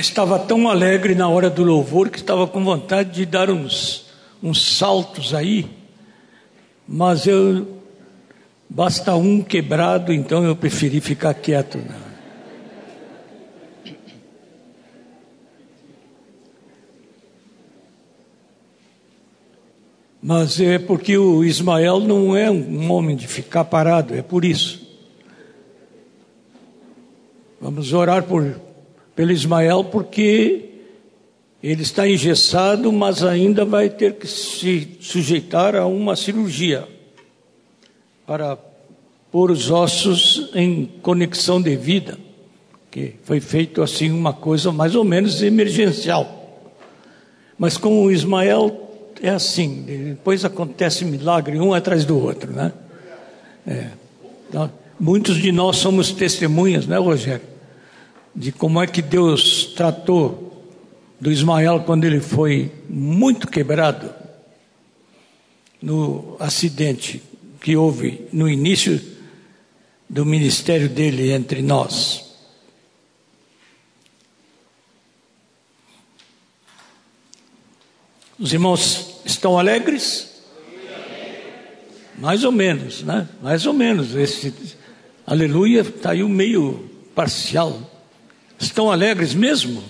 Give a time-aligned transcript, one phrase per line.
[0.00, 4.06] estava tão alegre na hora do louvor que estava com vontade de dar uns,
[4.42, 5.66] uns saltos aí,
[6.86, 7.78] mas eu
[8.68, 11.78] basta um quebrado, então eu preferi ficar quieto.
[11.78, 12.00] Né?
[20.26, 24.82] Mas é porque o Ismael não é um homem de ficar parado, é por isso.
[27.60, 28.58] Vamos orar por,
[29.14, 30.70] pelo Ismael, porque
[31.62, 36.86] ele está engessado, mas ainda vai ter que se sujeitar a uma cirurgia
[38.26, 38.58] para
[39.32, 42.18] pôr os ossos em conexão de vida,
[42.90, 46.70] que foi feito assim uma coisa mais ou menos emergencial.
[47.58, 48.80] Mas com o Ismael
[49.22, 52.72] é assim, depois acontece milagre um atrás do outro, né?
[53.66, 53.86] É.
[54.48, 57.53] Então, muitos de nós somos testemunhas, né, Rogério?
[58.34, 60.44] De como é que Deus tratou
[61.20, 64.12] do Ismael quando ele foi muito quebrado
[65.80, 67.22] no acidente
[67.60, 69.00] que houve no início
[70.08, 72.24] do ministério dele entre nós.
[78.38, 80.42] Os irmãos estão alegres?
[82.18, 83.28] Mais ou menos, né?
[83.42, 84.14] Mais ou menos.
[84.14, 84.52] Esse
[85.26, 87.93] aleluia está aí meio parcial.
[88.64, 89.84] Estão alegres mesmo?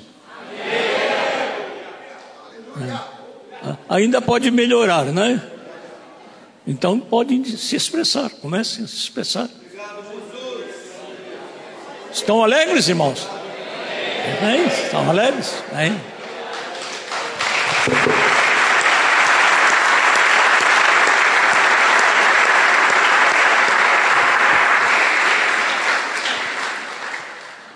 [2.77, 3.77] É.
[3.89, 5.41] Ainda pode melhorar, né?
[6.67, 9.49] Então podem se expressar, comecem a se expressar.
[12.13, 13.29] Estão alegres, irmãos?
[14.43, 15.55] É, estão alegres?
[15.73, 15.93] É.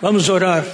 [0.01, 0.65] Vamos orar.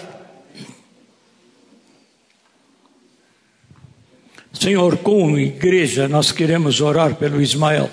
[4.65, 7.91] Senhor, como igreja, nós queremos orar pelo Ismael.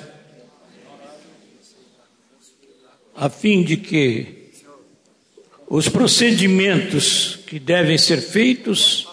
[3.14, 4.54] a fim de que
[5.68, 9.06] os procedimentos que devem ser feitos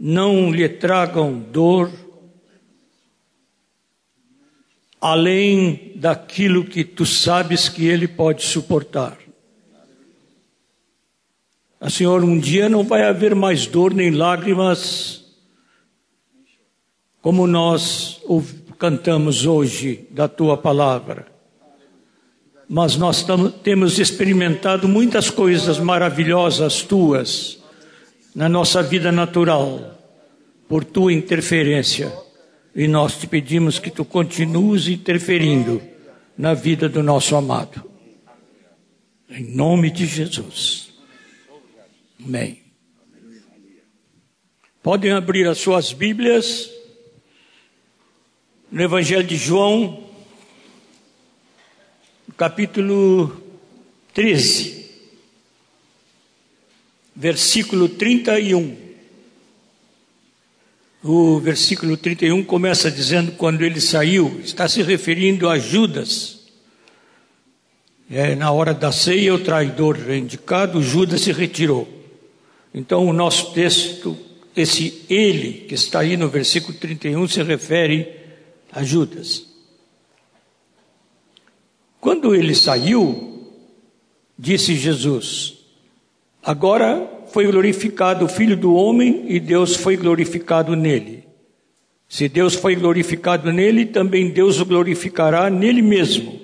[0.00, 1.92] não lhe tragam dor
[5.00, 9.27] além daquilo que tu sabes que ele pode suportar.
[11.80, 15.24] A Senhor, um dia não vai haver mais dor nem lágrimas
[17.20, 18.20] como nós
[18.78, 21.38] cantamos hoje da tua palavra
[22.68, 23.24] mas nós
[23.62, 27.58] temos experimentado muitas coisas maravilhosas tuas
[28.34, 29.98] na nossa vida natural,
[30.68, 32.12] por tua interferência.
[32.76, 35.80] E nós te pedimos que tu continues interferindo
[36.36, 37.82] na vida do nosso amado.
[39.30, 40.87] Em nome de Jesus.
[42.24, 42.60] Amém.
[44.82, 46.70] Podem abrir as suas Bíblias
[48.70, 50.04] no Evangelho de João,
[52.36, 53.40] capítulo
[54.12, 54.90] 13,
[57.14, 58.76] versículo 31.
[61.02, 66.38] O versículo 31 começa dizendo: quando ele saiu, está se referindo a Judas.
[68.10, 71.97] É, na hora da ceia, o traidor reindicado, Judas se retirou.
[72.72, 74.16] Então, o nosso texto,
[74.54, 78.08] esse ele que está aí no versículo 31, se refere
[78.72, 79.46] a Judas.
[82.00, 83.52] Quando ele saiu,
[84.38, 85.58] disse Jesus:
[86.42, 91.24] Agora foi glorificado o Filho do Homem e Deus foi glorificado nele.
[92.08, 96.40] Se Deus foi glorificado nele, também Deus o glorificará nele mesmo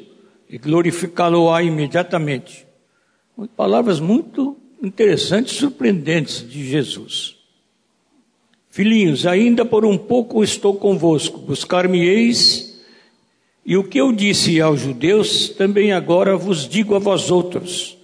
[0.48, 2.66] e glorificá-lo-á imediatamente.
[3.56, 7.36] Palavras muito interessantes, surpreendentes de Jesus.
[8.70, 12.74] Filhinhos, ainda por um pouco estou convosco, buscar-me-eis
[13.66, 17.96] e o que eu disse aos judeus, também agora vos digo a vós outros: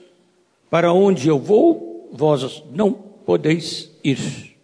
[0.70, 4.56] para onde eu vou, vós não podeis ir.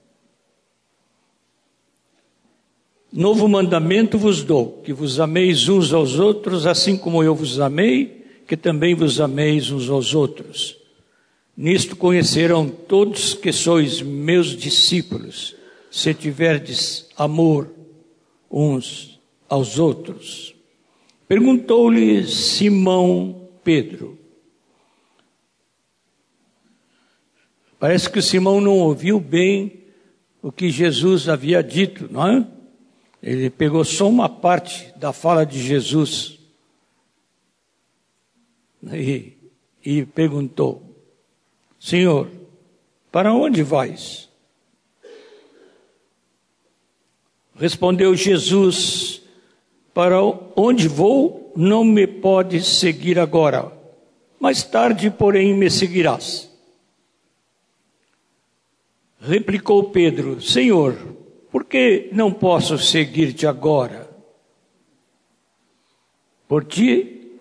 [3.13, 8.25] Novo mandamento vos dou: que vos ameis uns aos outros, assim como eu vos amei,
[8.47, 10.76] que também vos ameis uns aos outros.
[11.57, 15.57] Nisto conhecerão todos que sois meus discípulos,
[15.91, 17.73] se tiverdes amor
[18.51, 19.19] uns
[19.49, 20.55] aos outros.
[21.27, 24.19] Perguntou-lhe Simão Pedro.
[27.79, 29.85] Parece que Simão não ouviu bem
[30.43, 32.47] o que Jesus havia dito, não é?
[33.23, 36.39] Ele pegou só uma parte da fala de Jesus
[38.93, 39.33] e,
[39.85, 40.86] e perguntou:
[41.87, 42.29] Senhor,
[43.13, 44.29] Para onde vais?
[47.55, 49.23] Respondeu Jesus:
[49.95, 53.73] Para onde vou, não me podes seguir agora.
[54.41, 56.51] Mais tarde, porém, me seguirás.
[59.21, 60.99] Replicou Pedro: Senhor,
[61.53, 64.11] por que não posso seguir-te agora?
[66.49, 67.39] Por ti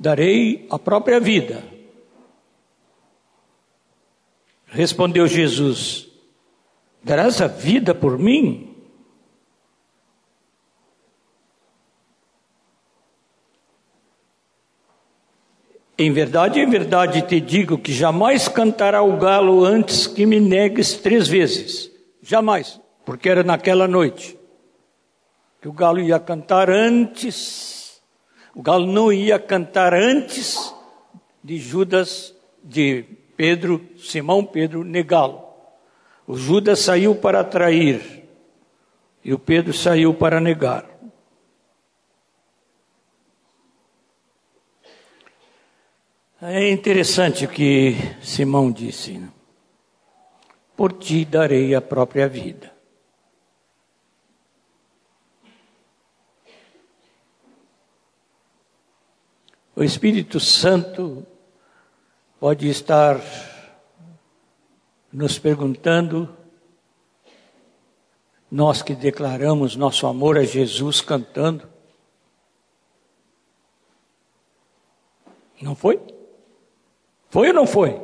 [0.00, 1.71] darei a própria vida.
[4.72, 6.08] Respondeu Jesus:
[7.04, 8.74] Darás a vida por mim?
[15.98, 20.94] Em verdade, em verdade te digo que jamais cantará o galo antes que me negues
[20.94, 21.92] três vezes.
[22.22, 24.38] Jamais, porque era naquela noite
[25.60, 28.00] que o galo ia cantar antes.
[28.54, 30.74] O galo não ia cantar antes
[31.44, 32.34] de Judas,
[32.64, 33.04] de
[33.36, 35.42] Pedro, Simão Pedro, negá-lo.
[36.26, 38.24] O Judas saiu para trair
[39.24, 40.90] e o Pedro saiu para negar.
[46.40, 49.16] É interessante o que Simão disse.
[49.16, 49.28] Né?
[50.76, 52.72] Por ti darei a própria vida.
[59.74, 61.26] O Espírito Santo
[62.42, 63.20] pode estar
[65.12, 66.28] nos perguntando,
[68.50, 71.68] nós que declaramos nosso amor a Jesus cantando,
[75.60, 76.00] não foi?
[77.30, 78.02] Foi ou não foi?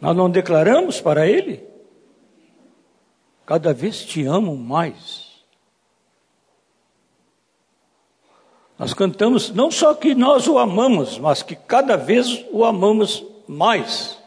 [0.00, 1.68] Nós não declaramos para Ele?
[3.44, 5.25] Cada vez te amo mais.
[8.78, 14.18] Nós cantamos não só que nós o amamos, mas que cada vez o amamos mais.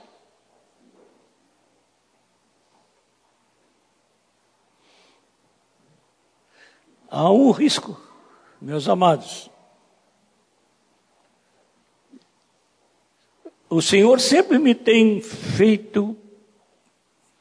[7.12, 8.00] Há um risco,
[8.62, 9.50] meus amados.
[13.70, 16.18] O Senhor sempre me tem feito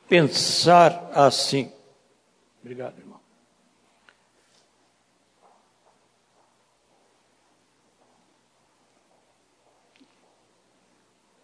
[0.09, 1.73] pensar assim.
[2.61, 3.18] Obrigado, irmão.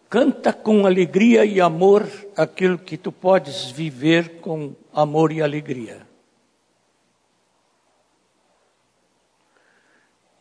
[0.09, 2.07] Canta com alegria e amor
[2.37, 6.07] aquilo que tu podes viver com amor e alegria.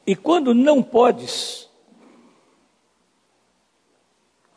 [0.07, 1.69] E quando não podes,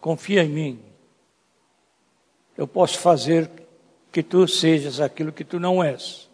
[0.01, 0.85] confia em mim.
[2.57, 3.49] Eu posso fazer
[4.11, 6.29] que tu sejas aquilo que tu não és.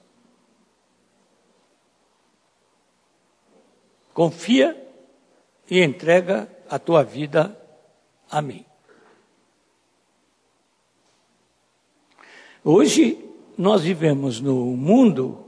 [4.14, 4.80] Confia
[5.70, 7.60] e entrega a tua vida
[8.34, 8.66] a mim.
[12.64, 13.24] Hoje
[13.56, 15.46] nós vivemos no mundo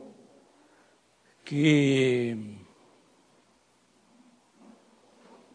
[1.43, 2.37] que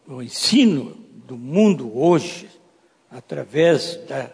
[0.05, 0.93] o ensino
[1.25, 2.49] do mundo hoje
[3.09, 4.29] através da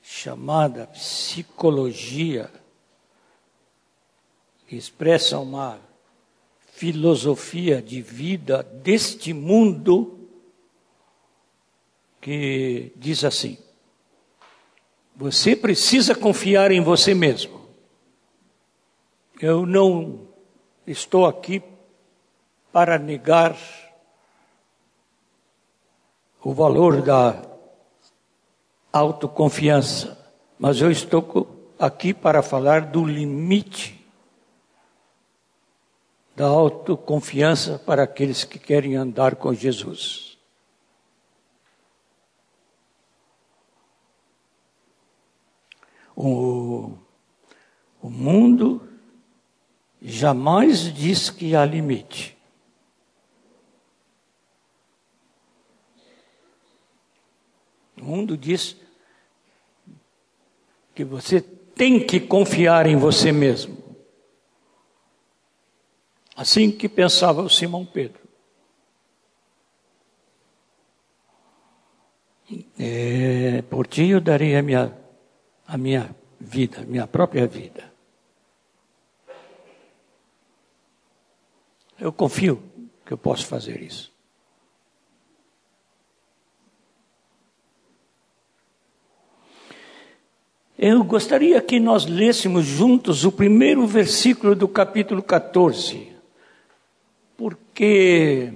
[0.00, 2.50] chamada psicologia,
[4.66, 5.78] que expressa uma
[6.72, 10.21] filosofia de vida deste mundo,
[12.22, 13.58] que diz assim:
[15.14, 17.60] você precisa confiar em você mesmo.
[19.40, 20.28] Eu não
[20.86, 21.60] estou aqui
[22.72, 23.58] para negar
[26.42, 27.42] o valor da
[28.92, 30.18] autoconfiança,
[30.58, 34.00] mas eu estou aqui para falar do limite
[36.36, 40.31] da autoconfiança para aqueles que querem andar com Jesus.
[46.16, 46.92] O,
[48.02, 48.86] o mundo
[50.00, 52.36] jamais diz que há limite.
[58.00, 58.76] O mundo diz
[60.94, 63.78] que você tem que confiar em você mesmo.
[66.34, 68.20] Assim que pensava o Simão Pedro.
[72.78, 74.92] É, por ti eu darei a minha,
[75.72, 77.90] a minha vida, minha própria vida.
[81.98, 82.62] Eu confio
[83.06, 84.12] que eu posso fazer isso.
[90.78, 96.12] Eu gostaria que nós lêssemos juntos o primeiro versículo do capítulo 14,
[97.34, 98.52] porque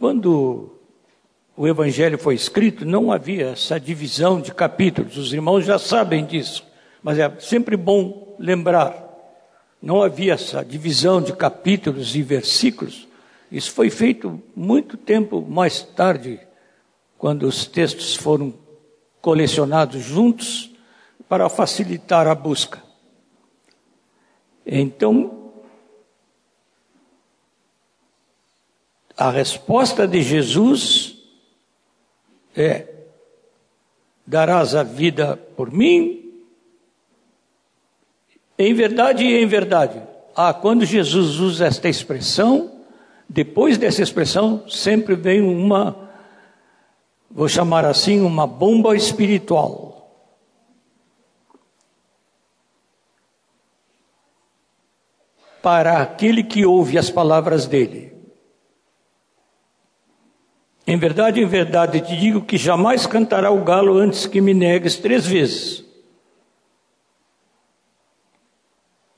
[0.00, 0.75] quando
[1.56, 5.16] o Evangelho foi escrito, não havia essa divisão de capítulos.
[5.16, 6.66] Os irmãos já sabem disso,
[7.02, 9.04] mas é sempre bom lembrar.
[9.80, 13.08] Não havia essa divisão de capítulos e versículos.
[13.50, 16.38] Isso foi feito muito tempo mais tarde,
[17.16, 18.52] quando os textos foram
[19.22, 20.70] colecionados juntos
[21.26, 22.82] para facilitar a busca.
[24.66, 25.52] Então,
[29.16, 31.15] a resposta de Jesus
[32.56, 32.94] é:
[34.26, 36.22] darás a vida por mim?
[38.58, 40.02] Em verdade e em verdade.
[40.34, 42.72] Ah, quando Jesus usa esta expressão,
[43.28, 46.10] depois dessa expressão sempre vem uma,
[47.30, 49.94] vou chamar assim, uma bomba espiritual.
[55.62, 58.15] Para aquele que ouve as palavras dele.
[60.86, 64.96] Em verdade, em verdade, te digo que jamais cantará o galo antes que me negues
[64.96, 65.84] três vezes.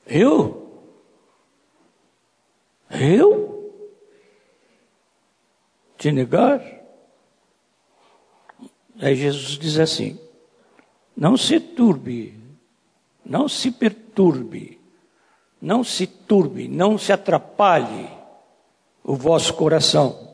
[0.07, 0.83] Eu?
[2.89, 3.71] Eu?
[5.95, 6.59] Te negar?
[8.99, 10.19] Aí Jesus diz assim:
[11.15, 12.33] não se turbe,
[13.23, 14.81] não se perturbe,
[15.61, 18.09] não se turbe, não se atrapalhe
[19.03, 20.28] o vosso coração.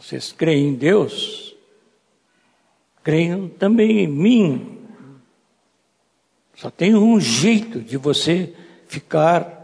[0.00, 1.54] Vocês creem em Deus?
[3.04, 4.88] Creiam também em mim.
[6.54, 9.60] Só tem um jeito de você ficar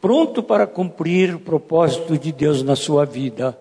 [0.00, 3.60] pronto para cumprir o propósito de Deus na sua vida.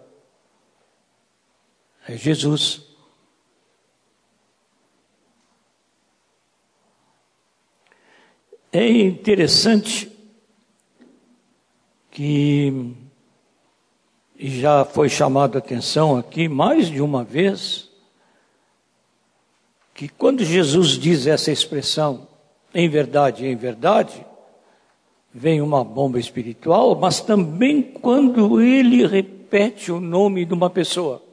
[2.08, 2.88] É Jesus.
[8.72, 10.10] É interessante
[12.12, 13.07] que
[14.38, 17.90] e já foi chamado a atenção aqui mais de uma vez,
[19.96, 22.28] que quando Jesus diz essa expressão,
[22.74, 24.24] em verdade, em verdade,
[25.34, 31.24] vem uma bomba espiritual, mas também quando ele repete o nome de uma pessoa.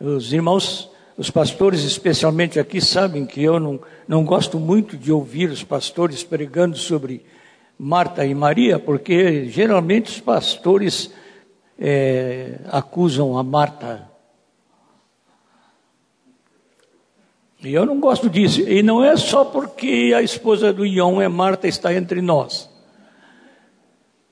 [0.00, 5.48] Os irmãos, os pastores, especialmente aqui, sabem que eu não, não gosto muito de ouvir
[5.48, 7.24] os pastores pregando sobre
[7.84, 11.12] Marta e Maria, porque geralmente os pastores
[11.76, 14.08] é, acusam a Marta.
[17.60, 18.60] E eu não gosto disso.
[18.60, 22.70] E não é só porque a esposa do Ion é Marta está entre nós.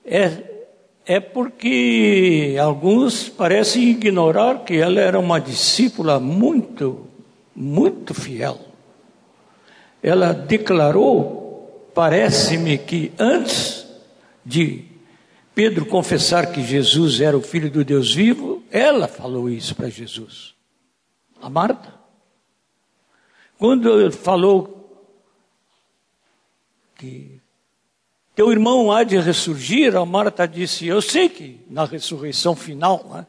[0.04, 0.30] É,
[1.04, 7.04] é porque alguns parecem ignorar que ela era uma discípula muito,
[7.52, 8.60] muito fiel.
[10.00, 11.39] Ela declarou
[11.94, 13.86] Parece-me que antes
[14.44, 14.84] de
[15.54, 20.54] Pedro confessar que Jesus era o filho do Deus vivo, ela falou isso para Jesus.
[21.42, 21.94] A Marta.
[23.58, 25.04] Quando falou
[26.96, 27.40] que
[28.34, 33.26] teu irmão há de ressurgir, a Marta disse: Eu sei que na ressurreição final né,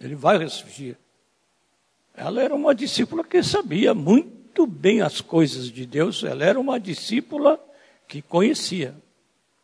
[0.00, 0.96] ele vai ressurgir.
[2.16, 6.80] Ela era uma discípula que sabia muito bem as coisas de Deus, ela era uma
[6.80, 7.60] discípula
[8.10, 8.92] que conhecia,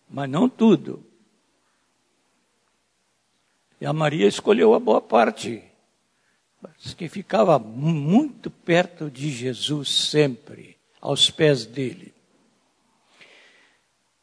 [0.08, 1.04] mas não tudo.
[3.80, 5.64] E a Maria escolheu a boa parte,
[6.96, 12.14] que ficava muito perto de Jesus sempre, aos pés dele.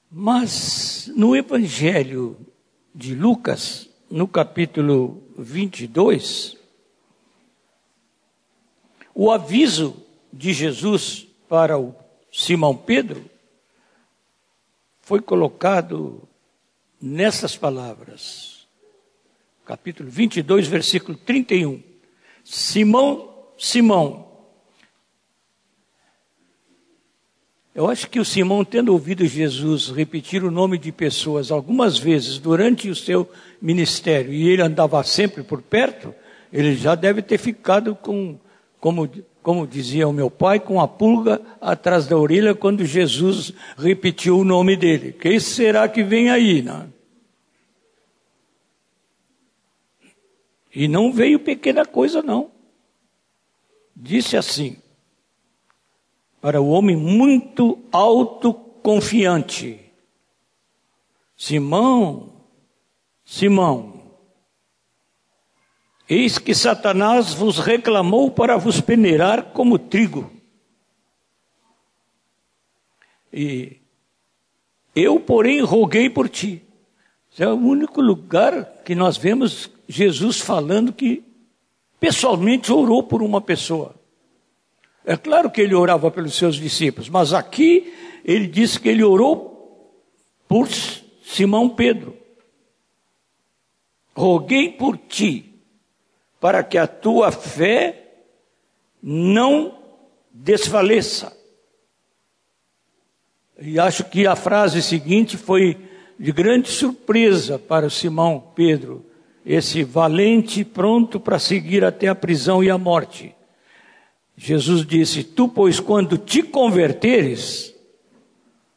[0.09, 2.37] Mas no Evangelho
[2.95, 6.57] de Lucas, no capítulo 22,
[9.13, 10.01] o aviso
[10.31, 11.93] de Jesus para o
[12.31, 13.32] Simão Pedro
[15.03, 16.23] foi colocado
[16.99, 18.65] nessas palavras.
[19.65, 21.83] Capítulo 22, versículo 31.
[22.43, 24.31] Simão, Simão.
[27.75, 32.37] Eu acho que o Simão, tendo ouvido Jesus repetir o nome de pessoas algumas vezes
[32.37, 33.29] durante o seu
[33.61, 36.15] ministério, e ele andava sempre por perto,
[36.51, 38.39] ele já deve ter ficado com,
[38.79, 39.09] como
[39.43, 44.45] como dizia o meu pai, com a pulga atrás da orelha quando Jesus repetiu o
[44.45, 45.11] nome dele.
[45.11, 46.61] Quem será que vem aí?
[46.61, 46.87] Né?
[50.73, 52.49] E não veio pequena coisa, não.
[53.93, 54.77] Disse assim,
[56.41, 59.79] para o homem muito autoconfiante:
[61.35, 62.33] Simão,
[63.25, 63.92] Simão,
[66.09, 70.31] Eis que Satanás vos reclamou para vos peneirar como trigo.
[73.31, 73.77] E
[74.95, 76.61] Eu, porém, roguei por ti.
[77.31, 81.23] Esse é o único lugar que nós vemos Jesus falando que
[81.99, 83.95] pessoalmente orou por uma pessoa.
[85.03, 87.91] É claro que ele orava pelos seus discípulos, mas aqui
[88.23, 89.99] ele disse que ele orou
[90.47, 90.67] por
[91.25, 92.15] Simão Pedro.
[94.15, 95.52] Roguei por ti,
[96.43, 98.15] para que a tua fé
[99.01, 99.79] não
[100.29, 101.31] desfaleça.
[103.61, 105.77] E acho que a frase seguinte foi
[106.19, 109.05] de grande surpresa para Simão Pedro,
[109.45, 113.33] esse valente pronto para seguir até a prisão e a morte.
[114.35, 117.73] Jesus disse: Tu, pois, quando te converteres,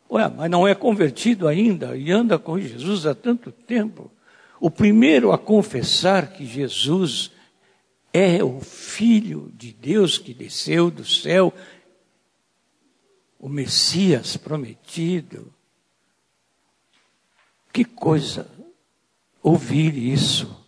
[0.09, 4.09] ué, mas não é convertido ainda e anda com Jesus há tanto tempo.
[4.61, 7.35] O primeiro a confessar que Jesus
[8.17, 11.53] é o Filho de Deus que desceu do céu
[13.39, 15.53] o Messias prometido.
[17.71, 18.51] Que coisa
[19.43, 20.65] ouvir isso.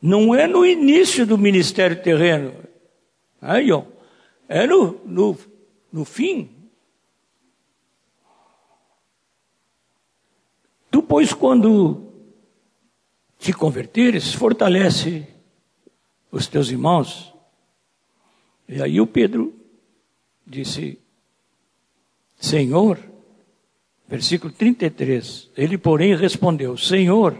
[0.00, 2.54] Não é no início do ministério terreno,
[3.40, 3.84] aí, ó,
[4.48, 5.38] é no, no,
[5.92, 6.50] no fim.
[10.90, 12.10] Tu, pois, quando
[13.38, 15.31] te converteres, fortalece
[16.32, 17.32] os teus irmãos.
[18.66, 19.54] E aí o Pedro
[20.46, 20.98] disse:
[22.40, 22.98] Senhor,
[24.08, 27.38] versículo 33, ele, porém, respondeu: Senhor,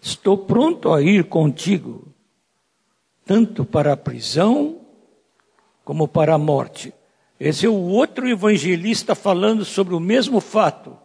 [0.00, 2.14] estou pronto a ir contigo,
[3.26, 4.80] tanto para a prisão
[5.84, 6.94] como para a morte.
[7.40, 10.96] Esse é o outro evangelista falando sobre o mesmo fato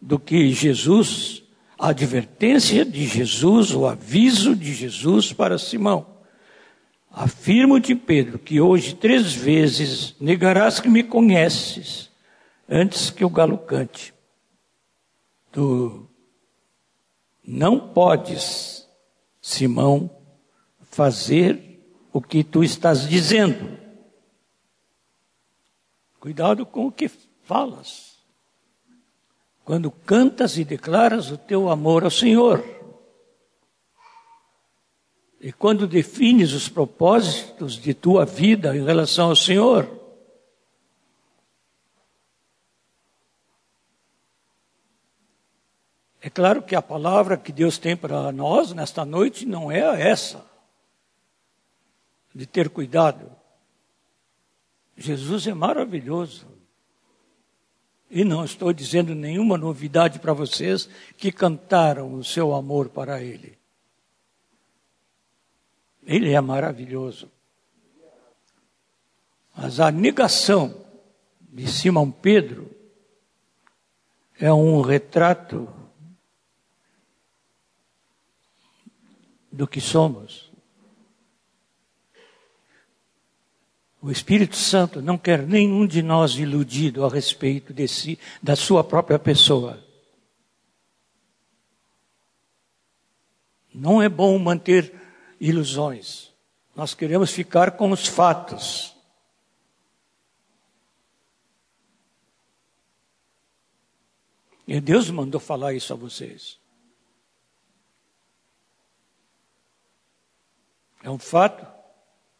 [0.00, 1.42] do que Jesus,
[1.78, 6.17] a advertência de Jesus, o aviso de Jesus para Simão.
[7.20, 12.08] Afirmo-te, Pedro, que hoje três vezes negarás que me conheces
[12.68, 14.14] antes que o galo cante.
[15.50, 16.08] Tu
[17.44, 18.86] não podes,
[19.42, 20.08] Simão,
[20.92, 23.76] fazer o que tu estás dizendo.
[26.20, 27.10] Cuidado com o que
[27.42, 28.16] falas.
[29.64, 32.77] Quando cantas e declaras o teu amor ao Senhor.
[35.40, 39.98] E quando defines os propósitos de tua vida em relação ao Senhor.
[46.20, 50.44] É claro que a palavra que Deus tem para nós nesta noite não é essa,
[52.34, 53.30] de ter cuidado.
[54.96, 56.46] Jesus é maravilhoso.
[58.10, 63.57] E não estou dizendo nenhuma novidade para vocês que cantaram o seu amor para Ele.
[66.08, 67.30] Ele é maravilhoso.
[69.54, 70.86] Mas a negação
[71.38, 72.74] de Simão Pedro
[74.40, 75.68] é um retrato
[79.52, 80.50] do que somos.
[84.00, 88.82] O Espírito Santo não quer nenhum de nós iludido a respeito de si, da sua
[88.82, 89.84] própria pessoa.
[93.74, 95.07] Não é bom manter
[95.40, 96.32] ilusões.
[96.74, 98.94] Nós queremos ficar com os fatos.
[104.66, 106.58] E Deus mandou falar isso a vocês.
[111.02, 111.66] É um fato,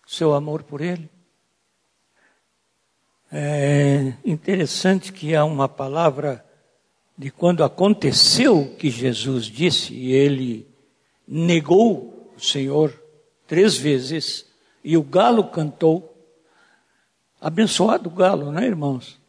[0.07, 1.11] seu amor por Ele.
[3.31, 6.45] É interessante que há uma palavra
[7.17, 10.69] de quando aconteceu o que Jesus disse e ele
[11.27, 12.93] negou o Senhor
[13.47, 14.49] três vezes
[14.83, 16.15] e o galo cantou.
[17.41, 19.21] Abençoado o galo, né, irmãos?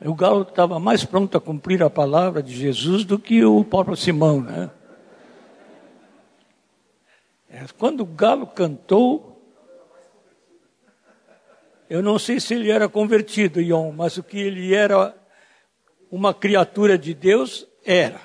[0.00, 3.96] O galo estava mais pronto a cumprir a palavra de Jesus do que o próprio
[3.96, 4.70] Simão, né?
[7.48, 9.40] É, quando o galo cantou,
[11.88, 15.14] eu não sei se ele era convertido, Ion, mas o que ele era
[16.10, 18.20] uma criatura de Deus, era.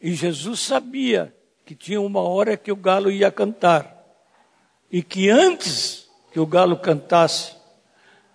[0.00, 4.04] E Jesus sabia que tinha uma hora que o galo ia cantar.
[4.90, 7.56] E que antes que o galo cantasse,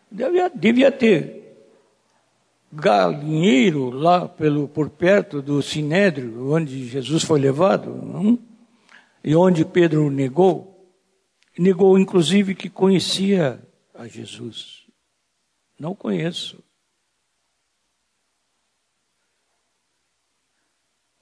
[0.09, 1.39] devia, devia ter
[2.71, 7.93] galinheiro lá pelo, por perto do sinédrio, onde Jesus foi levado.
[7.93, 8.39] Não?
[9.23, 10.93] E onde Pedro negou,
[11.57, 13.61] negou inclusive que conhecia
[13.93, 14.87] a Jesus.
[15.79, 16.63] Não conheço.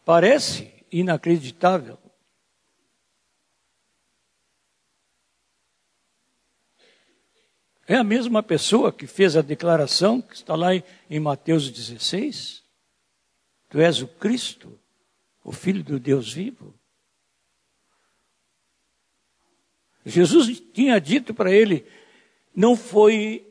[0.06, 1.97] Parece inacreditável.
[7.88, 10.69] É a mesma pessoa que fez a declaração que está lá
[11.10, 12.63] em Mateus 16.
[13.69, 14.78] Tu és o Cristo,
[15.43, 16.78] o Filho do Deus vivo.
[20.06, 21.86] Jesus tinha dito para ele:
[22.54, 23.47] não foi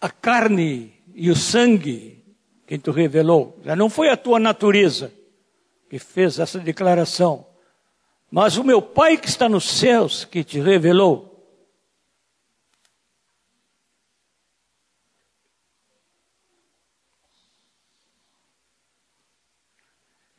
[0.00, 2.22] a carne e o sangue
[2.66, 5.12] quem tu revelou, já não foi a tua natureza
[5.92, 7.46] que fez essa declaração,
[8.30, 11.28] mas o meu Pai que está nos céus que te revelou.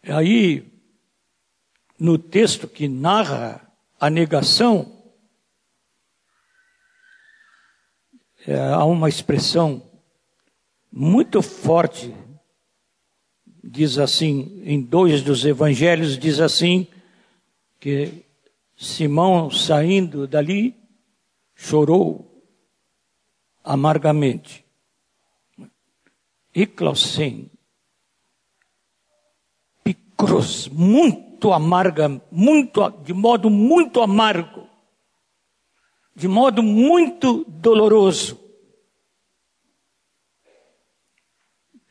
[0.02, 0.74] Aí,
[2.00, 5.04] no texto que narra a negação,
[8.48, 9.88] é, há uma expressão
[10.92, 12.12] muito forte,
[13.64, 16.86] diz assim, em dois dos evangelhos, diz assim,
[17.80, 18.26] que
[18.76, 20.76] Simão saindo dali
[21.56, 22.44] chorou
[23.64, 24.66] amargamente.
[26.54, 27.50] E Clausen,
[29.84, 34.68] picros, muito amarga, muito, de modo muito amargo,
[36.16, 38.43] de modo muito doloroso.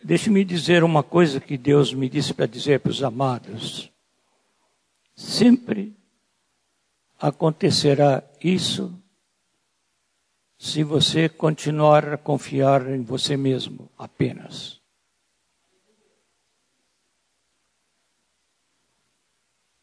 [0.05, 3.89] Deixe-me dizer uma coisa que Deus me disse para dizer para os amados.
[5.15, 5.97] Sempre
[7.21, 9.01] acontecerá isso
[10.59, 14.81] se você continuar a confiar em você mesmo apenas.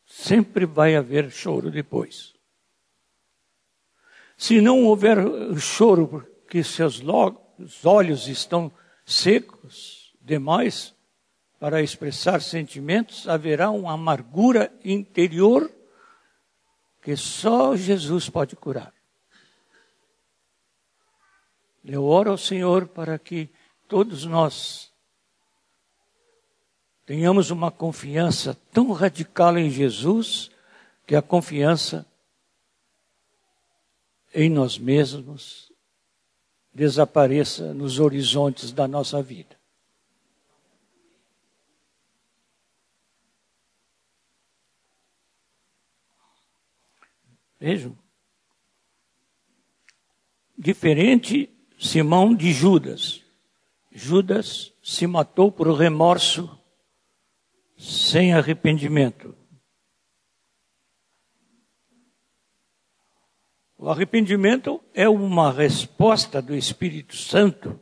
[0.06, 2.34] Sempre vai haver choro depois.
[4.38, 5.18] Se não houver
[5.58, 7.02] choro porque seus
[7.86, 8.70] olhos estão
[9.06, 9.99] secos
[10.30, 10.96] demais
[11.60, 15.70] para expressar sentimentos, haverá uma amargura interior
[17.02, 18.94] que só Jesus pode curar.
[21.84, 23.50] Eu oro ao Senhor para que
[23.88, 24.94] todos nós
[27.06, 30.52] tenhamos uma confiança tão radical em Jesus
[31.08, 32.06] que a confiança
[34.34, 35.72] em nós mesmos
[36.72, 39.59] desapareça nos horizontes da nossa vida.
[47.60, 47.98] Vejam.
[50.58, 53.24] Diferente Simão de Judas.
[53.92, 56.58] Judas se matou por remorso
[57.78, 59.36] sem arrependimento.
[63.78, 67.82] O arrependimento é uma resposta do Espírito Santo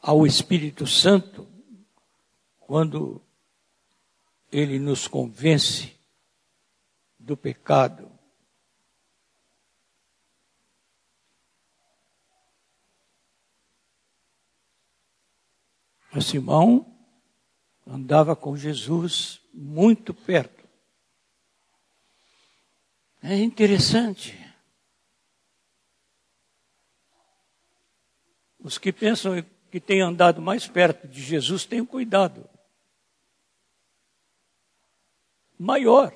[0.00, 1.48] ao Espírito Santo
[2.58, 3.22] quando
[4.52, 5.98] ele nos convence
[7.18, 8.12] do pecado.
[16.20, 16.86] Simão
[17.86, 20.68] andava com Jesus muito perto.
[23.22, 24.38] É interessante.
[28.58, 32.48] Os que pensam que têm andado mais perto de Jesus, tenham cuidado.
[35.62, 36.12] Maior.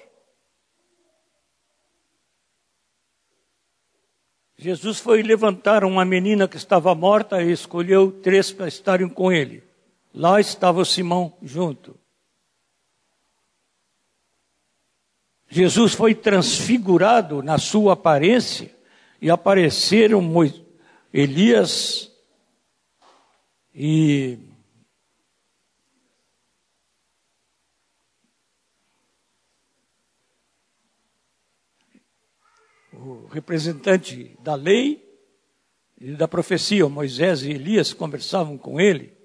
[4.59, 9.63] Jesus foi levantar uma menina que estava morta e escolheu três para estarem com ele.
[10.13, 11.97] Lá estava Simão junto.
[15.49, 18.75] Jesus foi transfigurado na sua aparência
[19.23, 20.21] e apareceram
[21.13, 22.13] Elias
[23.73, 24.41] e
[33.31, 35.05] representante da lei
[35.99, 39.17] e da profecia, Moisés e Elias conversavam com ele.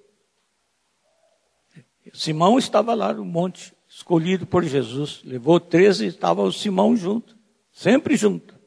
[2.13, 5.21] Simão estava lá no monte escolhido por Jesus.
[5.23, 7.37] Levou 13 e estava o Simão junto,
[7.71, 8.59] sempre junto.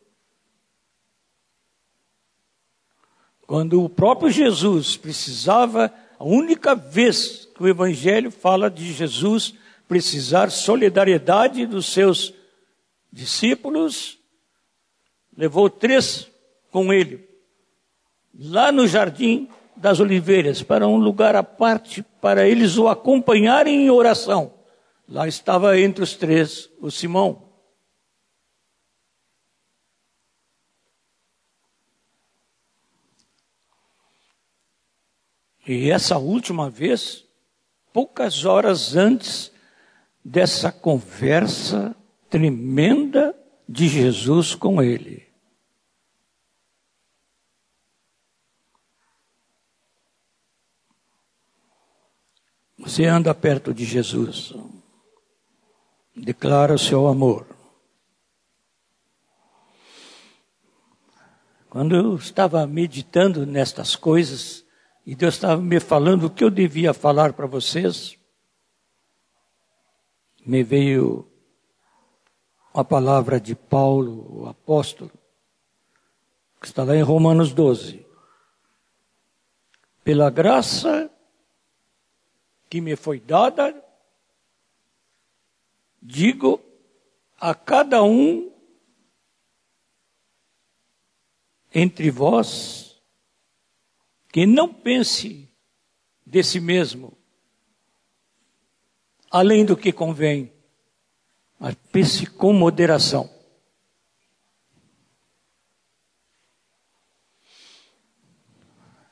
[3.47, 9.55] Quando o próprio Jesus precisava, a única vez que o Evangelho fala de Jesus
[9.87, 12.33] precisar solidariedade dos seus
[13.13, 14.19] discípulos,
[15.37, 16.31] levou três
[16.71, 17.29] com ele,
[18.39, 23.91] lá no jardim das oliveiras, para um lugar à parte, para eles o acompanharem em
[23.91, 24.55] oração.
[25.09, 27.43] Lá estava entre os três o Simão.
[35.67, 37.25] E essa última vez,
[37.93, 39.51] poucas horas antes
[40.23, 41.97] dessa conversa
[42.29, 43.35] tremenda
[43.69, 45.27] de Jesus com ele.
[52.79, 54.53] Você anda perto de Jesus,
[56.15, 57.47] declara o seu amor.
[61.71, 64.65] Quando eu estava meditando nestas coisas,
[65.07, 68.19] e Deus estava me falando o que eu devia falar para vocês,
[70.45, 71.27] me veio
[72.75, 75.13] a palavra de Paulo, o apóstolo,
[76.61, 78.05] que está lá em Romanos 12.
[80.03, 81.11] Pela graça
[82.69, 83.81] que me foi dada,
[86.03, 86.61] digo
[87.39, 88.53] a cada um
[91.73, 93.01] entre vós
[94.33, 95.49] que não pense
[96.27, 97.17] de si mesmo
[99.35, 100.54] além do que convém,
[101.65, 103.31] mas pense com moderação.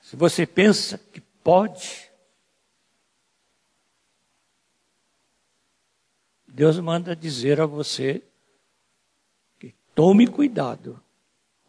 [0.03, 2.11] Se você pensa que pode,
[6.47, 8.23] Deus manda dizer a você
[9.59, 11.03] que tome cuidado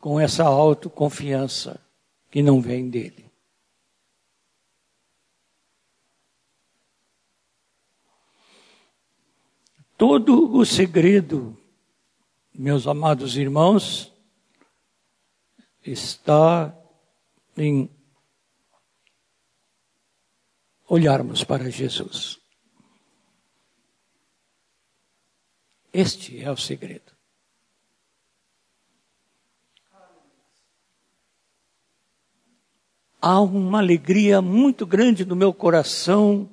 [0.02, 1.80] com essa autoconfiança
[2.30, 3.32] que não vem dele.
[9.98, 11.58] Todo o segredo,
[12.54, 14.12] meus amados irmãos,
[15.86, 16.76] está
[17.56, 17.90] em
[20.88, 22.40] olharmos para Jesus.
[25.92, 27.14] Este é o segredo.
[33.22, 36.50] Há uma alegria muito grande no meu coração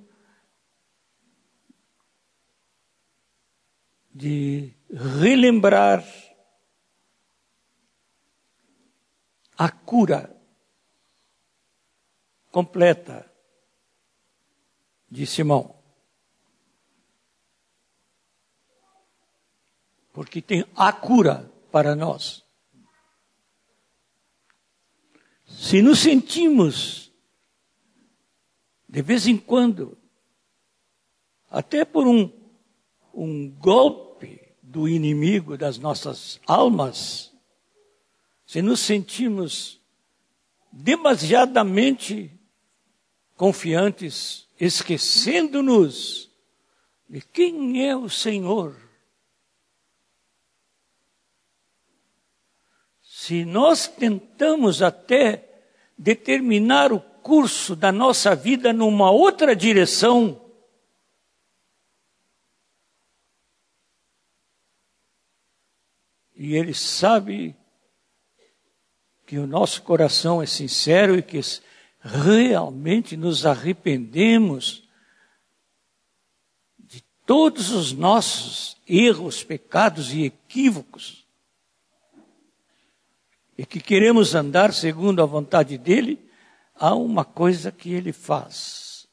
[4.21, 6.05] de relembrar
[9.57, 10.39] a cura
[12.51, 13.33] completa
[15.11, 15.75] de Simão.
[20.13, 22.45] Porque tem a cura para nós.
[25.47, 27.11] Se nos sentimos,
[28.87, 29.97] de vez em quando,
[31.49, 32.31] até por um,
[33.15, 34.10] um golpe,
[34.71, 37.33] do inimigo das nossas almas,
[38.47, 39.81] se nos sentimos
[40.71, 42.31] demasiadamente
[43.37, 46.31] confiantes, esquecendo-nos
[47.09, 48.77] de quem é o Senhor.
[53.03, 55.65] Se nós tentamos até
[55.99, 60.40] determinar o curso da nossa vida numa outra direção,
[66.43, 67.55] e Ele sabe
[69.27, 71.39] que o nosso coração é sincero e que
[72.01, 74.89] realmente nos arrependemos
[76.79, 81.27] de todos os nossos erros, pecados e equívocos
[83.59, 86.27] e que queremos andar segundo a vontade dele,
[86.75, 89.07] há uma coisa que ele faz.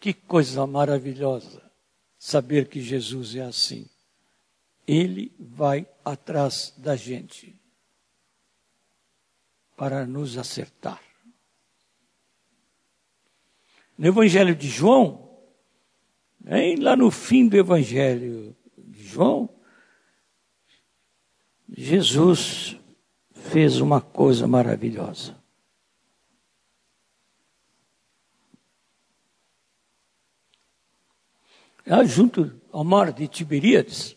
[0.00, 1.64] Que coisa maravilhosa
[2.24, 3.86] saber que Jesus é assim.
[4.88, 7.54] Ele vai atrás da gente
[9.76, 11.02] para nos acertar.
[13.98, 15.38] No Evangelho de João,
[16.78, 19.50] lá no fim do Evangelho de João,
[21.76, 22.78] Jesus
[23.34, 25.36] fez uma coisa maravilhosa.
[32.04, 34.16] Junto ao mar de Tiberíades.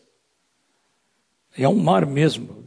[1.58, 2.66] É um mar mesmo,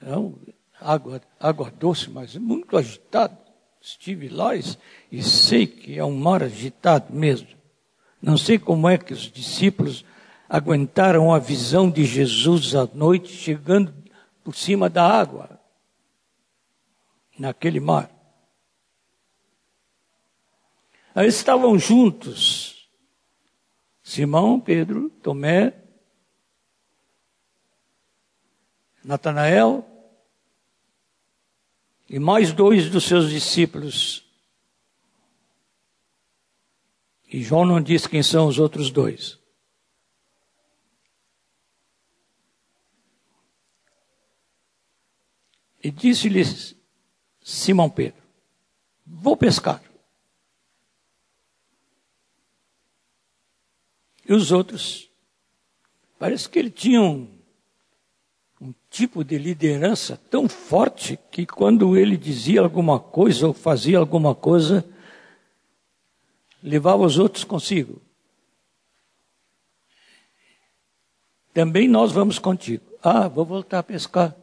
[0.00, 0.38] é um,
[0.80, 3.36] água, água doce, mas muito agitado.
[3.80, 4.62] Estive lá e,
[5.10, 7.48] e sei que é um mar agitado mesmo.
[8.20, 10.04] Não sei como é que os discípulos
[10.48, 13.94] aguentaram a visão de Jesus à noite chegando
[14.42, 15.60] por cima da água,
[17.38, 18.10] naquele mar.
[21.14, 22.67] Eles estavam juntos,
[24.08, 25.84] Simão, Pedro, Tomé,
[29.04, 29.86] Natanael
[32.08, 34.26] e mais dois dos seus discípulos.
[37.30, 39.38] E João não diz quem são os outros dois.
[45.84, 46.74] E disse-lhes
[47.42, 48.22] Simão Pedro:
[49.04, 49.87] Vou pescar.
[54.28, 55.08] E os outros
[56.18, 57.28] Parece que ele tinha um,
[58.60, 64.34] um tipo de liderança tão forte que quando ele dizia alguma coisa ou fazia alguma
[64.34, 64.84] coisa,
[66.60, 68.02] levava os outros consigo.
[71.54, 72.84] Também nós vamos contigo.
[73.00, 74.34] Ah, vou voltar a pescar.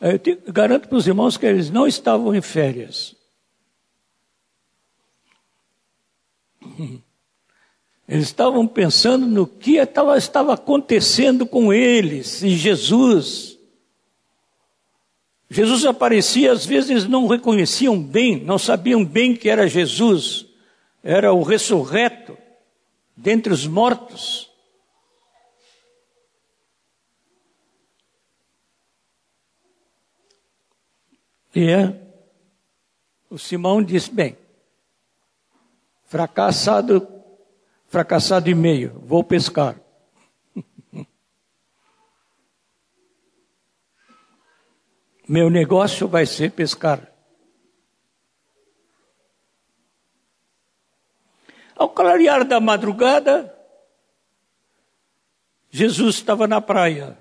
[0.00, 3.14] Eu te, garanto para os irmãos que eles não estavam em férias.
[8.06, 13.58] Eles estavam pensando no que estava, acontecendo com eles, em Jesus.
[15.48, 20.46] Jesus aparecia, às vezes não reconheciam bem, não sabiam bem que era Jesus,
[21.02, 22.36] era o ressurreto
[23.16, 24.50] dentre os mortos.
[31.54, 32.00] E é,
[33.30, 34.36] o Simão disse: bem,
[36.06, 37.08] fracassado,
[37.86, 39.80] fracassado e meio, vou pescar.
[45.28, 47.10] Meu negócio vai ser pescar.
[51.76, 53.52] Ao clarear da madrugada,
[55.70, 57.18] Jesus estava na praia.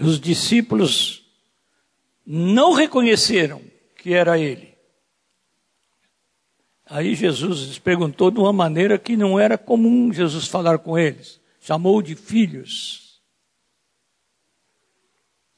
[0.00, 1.30] Os discípulos
[2.24, 3.62] não reconheceram
[3.96, 4.67] que era ele.
[6.90, 11.38] Aí Jesus lhes perguntou de uma maneira que não era comum Jesus falar com eles.
[11.60, 13.20] Chamou de filhos.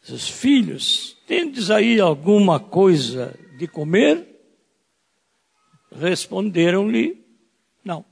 [0.09, 4.27] Os filhos, tendes aí alguma coisa de comer?
[5.93, 7.25] Responderam-lhe:
[7.85, 8.05] Não,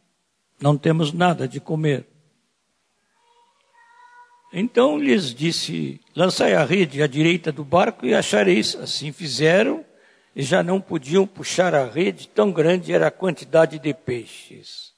[0.60, 2.06] não temos nada de comer.
[4.52, 8.76] Então lhes disse: Lançai a rede à direita do barco e achareis.
[8.76, 9.84] Assim fizeram
[10.38, 14.94] e já não podiam puxar a rede, tão grande era a quantidade de peixes.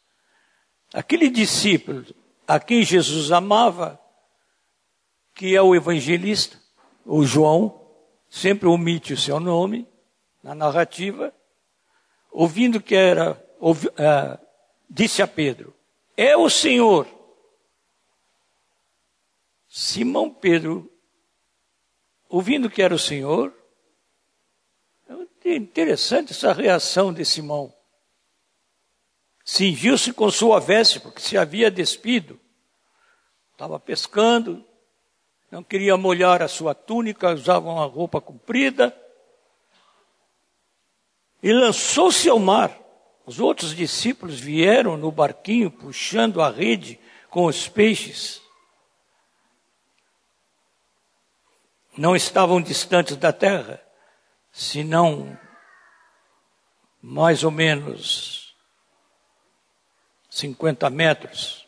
[0.92, 2.05] Aquele discípulo
[2.46, 3.98] a quem Jesus amava,
[5.35, 6.61] que é o evangelista,
[7.07, 7.81] o João,
[8.29, 9.88] sempre omite o seu nome
[10.42, 11.33] na narrativa,
[12.31, 14.38] ouvindo que era, ouvi, uh,
[14.90, 15.74] disse a Pedro:
[16.18, 17.09] É o Senhor.
[19.66, 20.92] Simão Pedro,
[22.29, 23.55] ouvindo que era o Senhor,
[25.44, 27.72] é interessante essa reação de Simão.
[29.44, 32.38] Cingiu-se com sua veste, porque se havia despido.
[33.53, 34.64] Estava pescando,
[35.50, 38.96] não queria molhar a sua túnica, usava uma roupa comprida
[41.42, 42.79] e lançou-se ao mar.
[43.26, 46.98] Os outros discípulos vieram no barquinho puxando a rede
[47.29, 48.40] com os peixes.
[51.96, 53.83] Não estavam distantes da terra,
[54.52, 55.38] senão
[57.02, 58.54] mais ou menos
[60.28, 61.66] 50 metros.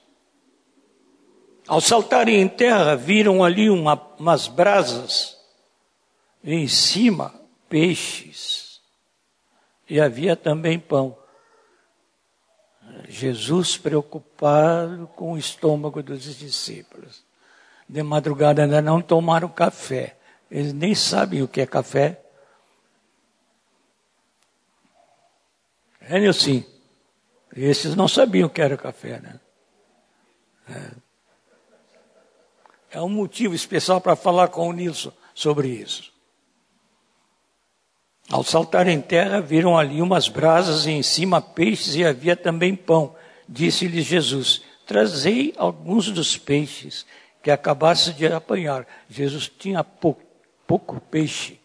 [1.66, 5.38] Ao saltarem em terra, viram ali uma, umas brasas,
[6.42, 7.34] e em cima
[7.68, 8.62] peixes
[9.92, 11.14] e havia também pão.
[13.06, 17.22] Jesus preocupado com o estômago dos discípulos.
[17.86, 20.16] De madrugada ainda não tomaram café.
[20.50, 22.21] Eles nem sabem o que é café.
[26.08, 26.62] É, Nilson?
[27.54, 29.40] Esses não sabiam que era café, né?
[30.68, 30.90] É,
[32.92, 36.12] é um motivo especial para falar com o Nilson sobre isso.
[38.30, 42.74] Ao saltar em terra, viram ali umas brasas e em cima peixes e havia também
[42.74, 43.14] pão.
[43.48, 47.04] Disse-lhes Jesus: Trazei alguns dos peixes
[47.42, 48.86] que acabasse de apanhar.
[49.08, 50.22] Jesus tinha pouco,
[50.66, 51.58] pouco peixe.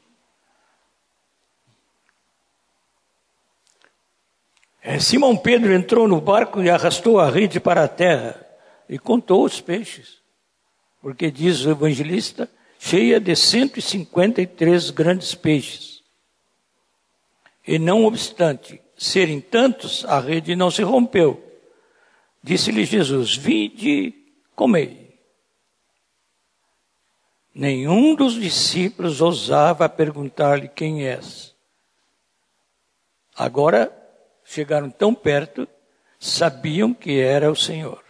[5.01, 8.41] Simão Pedro entrou no barco e arrastou a rede para a terra
[8.87, 10.21] e contou os peixes.
[11.01, 16.01] Porque diz o evangelista, cheia de 153 grandes peixes.
[17.67, 21.43] E não obstante serem tantos, a rede não se rompeu.
[22.41, 24.13] Disse-lhe Jesus: Vinde,
[24.55, 25.19] comei.
[27.53, 31.53] Nenhum dos discípulos ousava perguntar-lhe quem és.
[33.35, 34.06] Agora
[34.47, 35.67] chegaram tão perto,
[36.19, 38.03] sabiam que era o Senhor.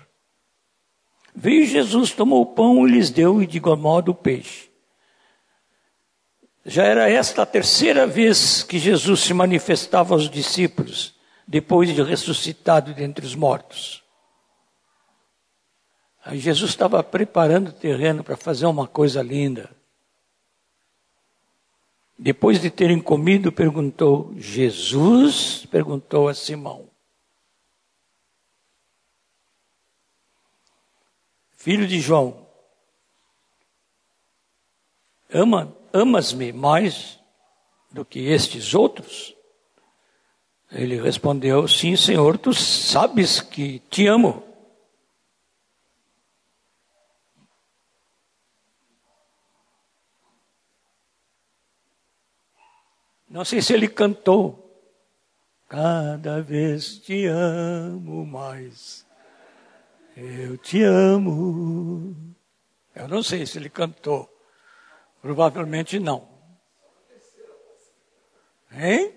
[1.35, 4.69] Veio Jesus, tomou o pão e lhes deu, e de igual modo o peixe.
[6.63, 11.15] Já era esta a terceira vez que Jesus se manifestava aos discípulos,
[11.47, 14.03] depois de ressuscitado dentre os mortos.
[16.23, 19.76] Aí Jesus estava preparando o terreno para fazer uma coisa linda.
[22.19, 26.89] Depois de terem comido, perguntou Jesus, perguntou a Simão:
[31.51, 32.47] Filho de João,
[35.31, 37.19] ama, amas-me mais
[37.91, 39.35] do que estes outros?
[40.71, 44.46] Ele respondeu: Sim, Senhor, tu sabes que te amo.
[53.29, 54.63] Não sei se ele cantou.
[55.67, 59.05] Cada vez te amo mais.
[60.15, 62.15] Eu te amo.
[62.95, 64.29] Eu não sei se ele cantou.
[65.21, 66.27] Provavelmente não.
[68.71, 69.13] Hein?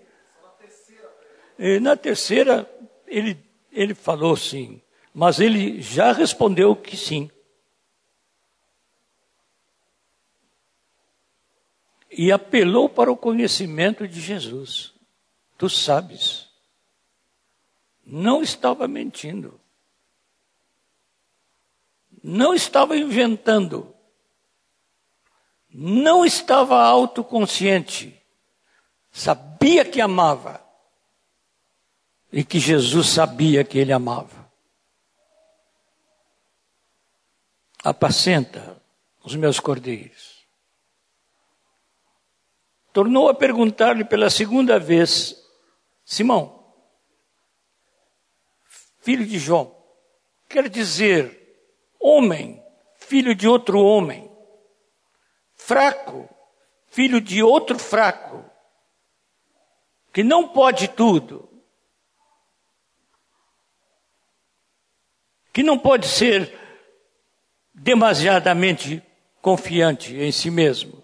[1.59, 2.69] E na terceira,
[3.07, 3.39] ele,
[3.71, 4.81] ele falou sim,
[5.13, 7.31] mas ele já respondeu que sim.
[12.11, 14.93] E apelou para o conhecimento de Jesus.
[15.57, 16.49] Tu sabes.
[18.05, 19.61] Não estava mentindo.
[22.23, 23.95] Não estava inventando.
[25.73, 28.21] Não estava autoconsciente.
[29.13, 30.65] Sabia que amava
[32.33, 34.51] e que Jesus sabia que ele amava.
[37.83, 38.81] Apacenta
[39.23, 40.30] os meus cordeiros.
[43.01, 45.35] Tornou a perguntar-lhe pela segunda vez:
[46.05, 46.71] Simão,
[48.99, 49.75] filho de João,
[50.47, 51.57] quer dizer,
[51.99, 52.63] homem,
[52.99, 54.31] filho de outro homem,
[55.55, 56.29] fraco,
[56.91, 58.45] filho de outro fraco,
[60.13, 61.49] que não pode tudo,
[65.55, 66.55] que não pode ser
[67.73, 69.03] demasiadamente
[69.41, 71.00] confiante em si mesmo.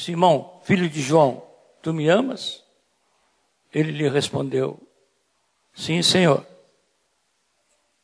[0.00, 1.46] Simão, filho de João,
[1.82, 2.64] tu me amas?
[3.72, 4.80] Ele lhe respondeu:
[5.74, 6.46] Sim, Senhor.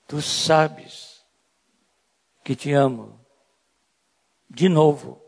[0.07, 1.25] Tu sabes
[2.45, 3.19] que te amo.
[4.49, 5.21] De novo.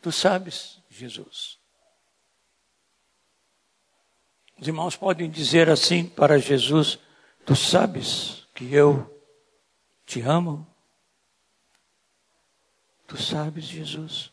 [0.00, 1.58] Tu sabes, Jesus.
[4.58, 7.00] Os irmãos podem dizer assim para Jesus:
[7.44, 9.12] Tu sabes que eu
[10.06, 10.64] te amo?
[13.06, 14.32] Tu sabes, Jesus?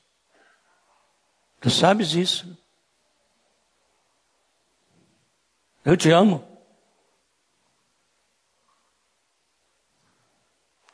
[1.60, 2.58] Tu sabes isso?
[5.84, 6.48] Eu te amo.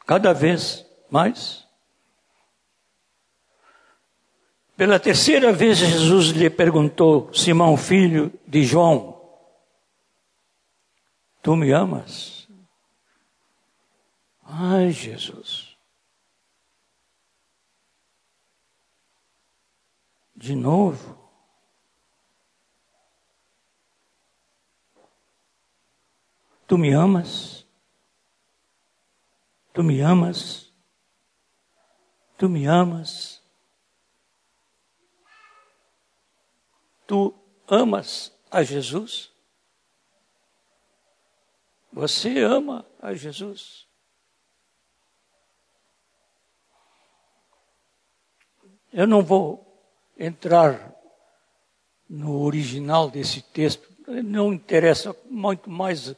[0.05, 1.67] Cada vez mais.
[4.75, 9.17] Pela terceira vez, Jesus lhe perguntou: Simão, filho de João,
[11.47, 12.45] Tu me amas?
[14.43, 15.66] Ai, Jesus.
[20.37, 21.17] De novo.
[26.67, 27.65] Tu me amas?
[29.73, 30.71] Tu me amas?
[32.37, 33.41] Tu me amas?
[37.07, 37.33] Tu
[37.67, 39.33] amas a Jesus?
[41.91, 43.87] Você ama a Jesus?
[48.93, 49.66] Eu não vou
[50.17, 50.93] entrar
[52.09, 53.87] no original desse texto,
[54.23, 56.15] não interessa muito mais,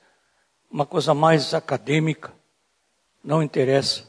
[0.69, 2.33] uma coisa mais acadêmica,
[3.23, 4.07] não interessa.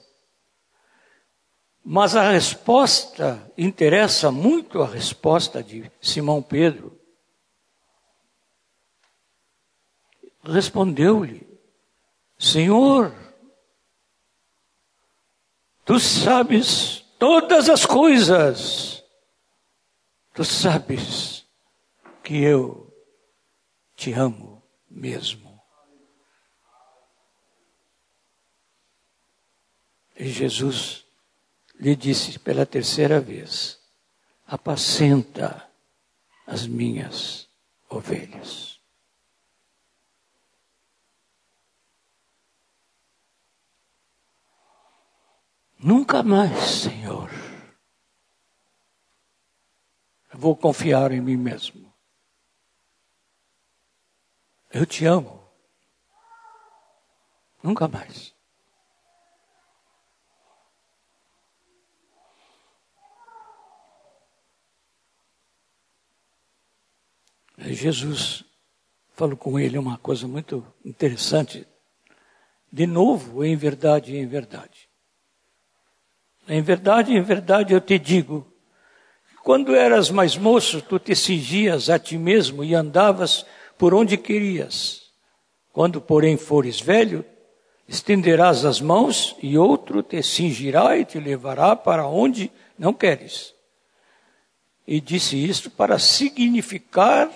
[1.82, 6.98] Mas a resposta, interessa muito a resposta de Simão Pedro.
[10.44, 11.48] Respondeu-lhe:
[12.38, 13.14] Senhor,
[15.84, 18.99] tu sabes todas as coisas,
[20.40, 21.46] tu sabes
[22.24, 22.90] que eu
[23.94, 25.62] te amo mesmo.
[30.16, 31.04] E Jesus
[31.78, 33.78] lhe disse pela terceira vez:
[34.46, 35.70] apacenta
[36.46, 37.46] as minhas
[37.90, 38.80] ovelhas.
[45.78, 47.49] Nunca mais, Senhor.
[50.32, 51.92] Vou confiar em mim mesmo.
[54.72, 55.40] Eu te amo.
[57.62, 58.34] Nunca mais.
[67.58, 68.44] Jesus
[69.14, 71.66] falou com ele uma coisa muito interessante.
[72.72, 74.88] De novo, em verdade, em verdade.
[76.48, 78.50] Em verdade, em verdade eu te digo,
[79.50, 83.44] quando eras mais moço, tu te cingias a ti mesmo e andavas
[83.76, 85.10] por onde querias.
[85.72, 87.24] Quando, porém, fores velho,
[87.88, 92.48] estenderás as mãos e outro te cingirá e te levará para onde
[92.78, 93.52] não queres.
[94.86, 97.28] E disse isto para significar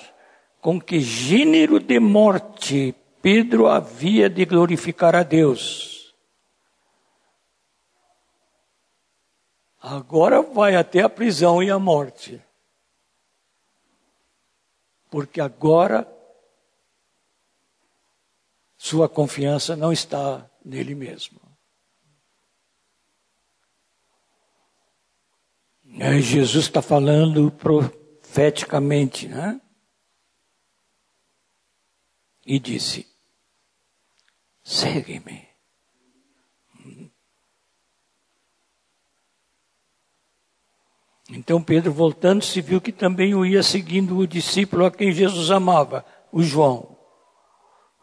[0.61, 5.93] com que gênero de morte Pedro havia de glorificar a Deus.
[9.87, 12.43] Agora vai até a prisão e a morte.
[15.11, 16.11] Porque agora
[18.78, 21.39] sua confiança não está nele mesmo.
[26.01, 29.61] Aí Jesus está falando profeticamente, né?
[32.47, 33.07] E disse:
[34.62, 35.53] Segue-me.
[41.35, 46.05] Então Pedro, voltando-se, viu que também o ia seguindo o discípulo a quem Jesus amava,
[46.30, 46.97] o João,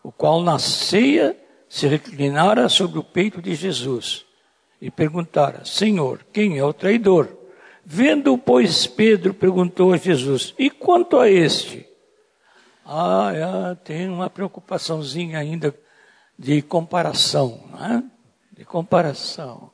[0.03, 1.38] o qual na ceia
[1.69, 4.25] se reclinara sobre o peito de Jesus
[4.82, 7.38] e perguntara: Senhor, quem é o traidor?
[7.86, 11.88] Vendo, pois, Pedro perguntou a Jesus: E quanto a este?
[12.86, 15.73] Ah, é, tem uma preocupaçãozinha ainda
[16.38, 18.03] de comparação, né?
[18.51, 19.70] de comparação.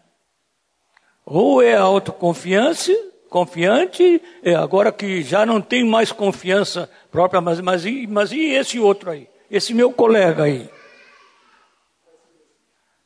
[1.26, 2.92] Ou é autoconfiança,
[3.30, 8.80] confiante, é agora que já não tem mais confiança própria, mas, mas, mas e esse
[8.80, 9.30] outro aí?
[9.50, 10.70] Esse meu colega aí?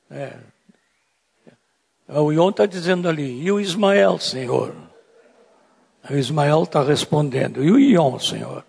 [0.10, 0.38] É.
[2.08, 4.76] O Ion está dizendo ali, e o Ismael, Senhor?
[6.10, 8.64] O Ismael está respondendo, e o Ion, Senhor?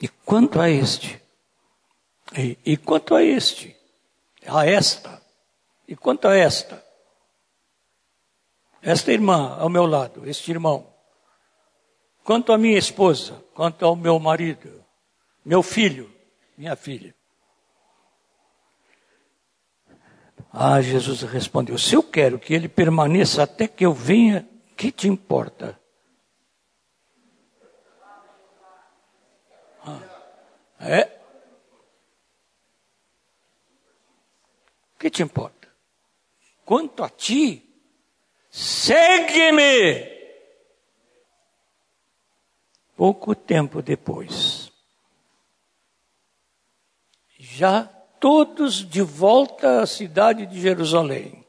[0.00, 1.22] E quanto a este?
[2.36, 3.76] E, e quanto a este?
[4.46, 5.22] A esta?
[5.86, 6.84] E quanto a esta?
[8.82, 10.92] Esta irmã ao meu lado, este irmão.
[12.22, 14.84] Quanto a minha esposa, quanto ao meu marido,
[15.44, 16.12] meu filho,
[16.56, 17.14] minha filha.
[20.52, 25.08] Ah, Jesus respondeu: Se eu quero que ele permaneça até que eu venha, que te
[25.08, 25.78] importa?
[30.84, 31.14] É?
[35.04, 35.68] que te importa?
[36.64, 37.62] Quanto a ti,
[38.50, 40.14] segue-me.
[42.96, 44.72] Pouco tempo depois,
[47.38, 47.84] já
[48.18, 51.44] todos de volta à cidade de Jerusalém.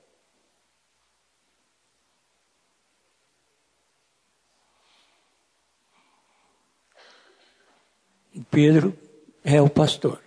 [8.51, 9.04] Pedro
[9.45, 10.19] é o pastor,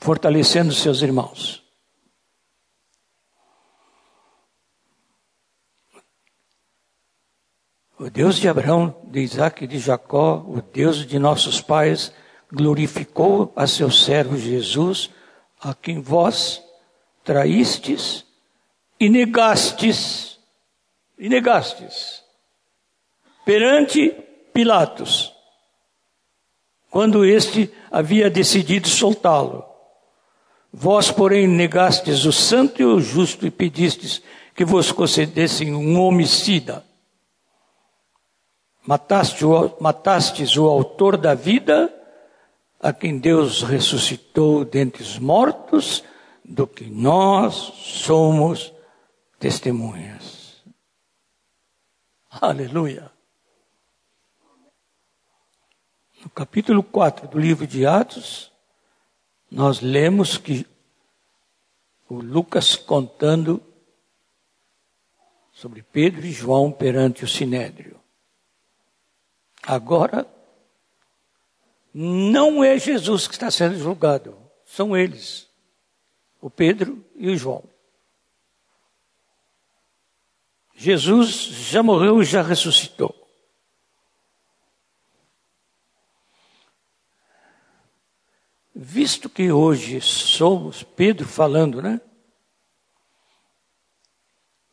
[0.00, 1.62] fortalecendo seus irmãos.
[7.98, 12.14] O Deus de Abraão, de Isaac e de Jacó, o Deus de nossos pais,
[12.50, 15.10] glorificou a seu servo Jesus,
[15.60, 16.64] a quem vós
[17.22, 18.24] traístes
[18.98, 20.40] e negastes,
[21.18, 22.24] e negastes,
[23.44, 24.12] perante
[24.54, 25.38] Pilatos,
[26.90, 29.64] quando este havia decidido soltá-lo.
[30.72, 34.20] Vós, porém, negastes o santo e o justo e pedistes
[34.54, 36.84] que vos concedessem um homicida.
[38.86, 41.92] O, matastes o autor da vida,
[42.80, 46.02] a quem Deus ressuscitou dentre os mortos,
[46.44, 48.72] do que nós somos
[49.38, 50.64] testemunhas.
[52.30, 53.09] Aleluia.
[56.22, 58.52] No capítulo 4 do livro de Atos,
[59.50, 60.66] nós lemos que
[62.08, 63.62] o Lucas contando
[65.50, 67.98] sobre Pedro e João perante o Sinédrio.
[69.62, 70.26] Agora,
[71.92, 75.48] não é Jesus que está sendo julgado, são eles,
[76.40, 77.64] o Pedro e o João.
[80.74, 83.19] Jesus já morreu e já ressuscitou.
[88.82, 92.00] Visto que hoje somos, Pedro falando, né?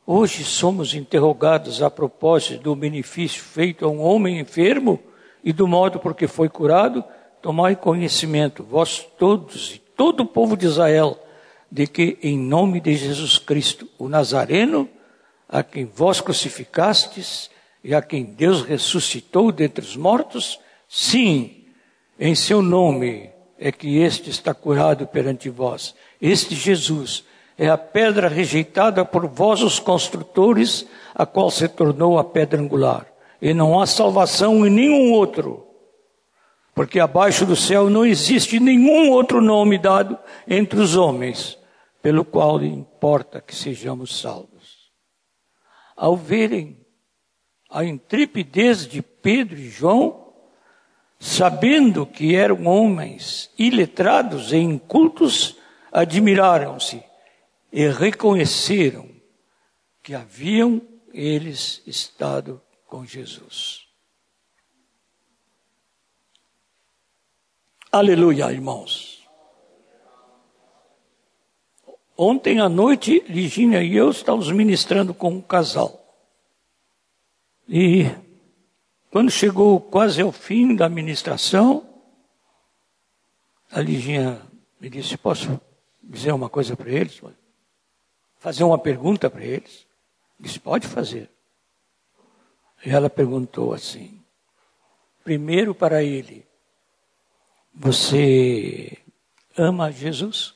[0.05, 4.97] Hoje somos interrogados a propósito do benefício feito a um homem enfermo
[5.43, 7.03] e do modo por que foi curado,
[7.41, 11.21] tomai conhecimento, vós todos e todo o povo de Israel,
[11.69, 14.89] de que em nome de Jesus Cristo, o Nazareno,
[15.49, 17.51] a quem vós crucificastes
[17.83, 21.65] e a quem Deus ressuscitou dentre os mortos, sim,
[22.17, 25.95] em seu nome é que este está curado perante vós.
[26.21, 27.23] Este Jesus
[27.57, 30.85] é a pedra rejeitada por vós, os construtores,
[31.15, 33.07] a qual se tornou a pedra angular.
[33.41, 35.67] E não há salvação em nenhum outro,
[36.73, 41.57] porque abaixo do céu não existe nenhum outro nome dado entre os homens,
[42.01, 44.91] pelo qual importa que sejamos salvos.
[45.95, 46.85] Ao verem
[47.69, 50.26] a intrepidez de Pedro e João,
[51.19, 55.57] sabendo que eram homens iletrados e incultos,
[55.91, 57.03] admiraram-se
[57.71, 59.09] e reconheceram
[60.03, 60.81] que haviam
[61.13, 63.87] eles estado com Jesus.
[67.91, 69.27] Aleluia, irmãos.
[72.17, 76.03] Ontem à noite, Ligínia e eu estávamos ministrando com um casal.
[77.67, 78.05] E
[79.17, 82.03] quando chegou quase ao fim da ministração,
[83.71, 84.39] a Liginha
[84.79, 85.59] me disse: Posso
[86.03, 87.19] dizer uma coisa para eles?
[88.37, 89.87] Fazer uma pergunta para eles?
[90.39, 91.31] Disse: Pode fazer.
[92.85, 94.23] E ela perguntou assim:
[95.23, 96.45] Primeiro para ele,
[97.73, 98.99] você
[99.57, 100.53] ama Jesus?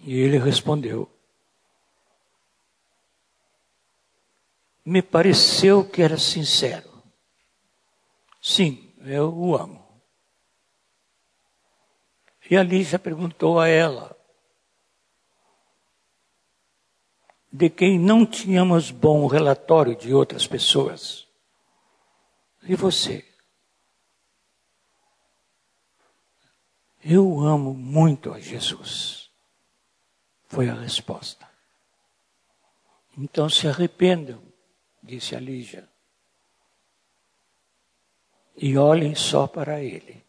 [0.00, 1.08] E ele respondeu:
[4.84, 6.90] me pareceu que era sincero.
[8.40, 9.82] Sim, eu o amo.
[12.50, 14.16] E a Lígia perguntou a ela,
[17.50, 21.26] de quem não tínhamos bom relatório de outras pessoas.
[22.62, 23.24] E você?
[27.04, 29.30] Eu amo muito a Jesus.
[30.48, 31.48] Foi a resposta.
[33.16, 34.51] Então se arrependam
[35.02, 35.88] disse a Lígia.
[38.56, 40.24] E olhem só para ele.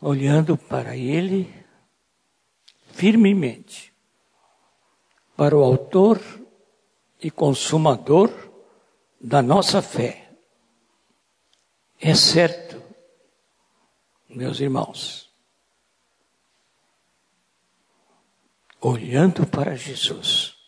[0.00, 1.62] Olhando para ele
[2.90, 3.94] firmemente,
[5.36, 6.20] para o Autor
[7.20, 8.30] e Consumador
[9.20, 10.36] da nossa fé.
[12.00, 12.82] É certo,
[14.28, 15.32] meus irmãos,
[18.80, 20.61] olhando para Jesus,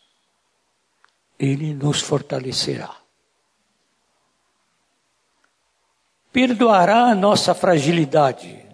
[1.37, 2.95] ele nos fortalecerá.
[6.31, 8.65] Perdoará a nossa fragilidade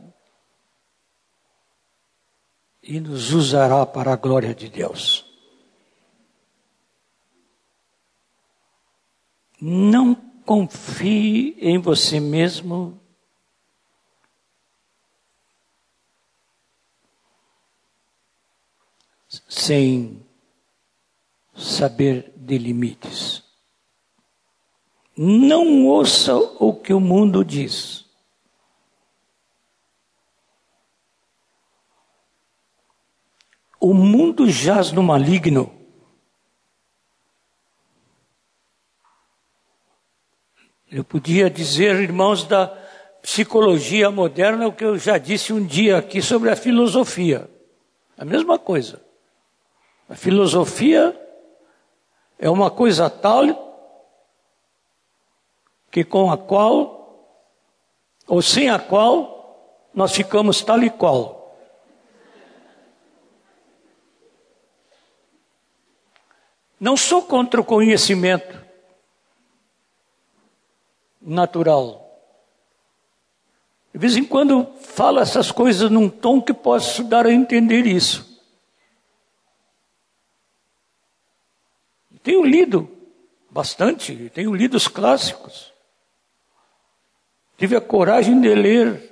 [2.82, 5.26] e nos usará para a glória de Deus.
[9.60, 13.00] Não confie em você mesmo.
[19.48, 20.26] Sem
[21.62, 23.44] saber de limites.
[25.16, 28.06] Não ouça o que o mundo diz.
[33.80, 35.72] O mundo jaz no maligno.
[40.90, 42.68] Eu podia dizer, irmãos da
[43.22, 47.50] psicologia moderna, o que eu já disse um dia aqui sobre a filosofia.
[48.18, 49.02] A mesma coisa.
[50.10, 51.21] A filosofia
[52.42, 53.70] é uma coisa tal
[55.92, 57.38] que com a qual,
[58.28, 61.56] ou sem a qual, nós ficamos tal e qual.
[66.80, 68.60] Não sou contra o conhecimento
[71.22, 72.02] natural.
[73.94, 78.31] De vez em quando falo essas coisas num tom que posso dar a entender isso.
[82.24, 82.90] Tenho lido
[83.50, 85.74] bastante, tenho lido os clássicos.
[87.58, 89.12] Tive a coragem de ler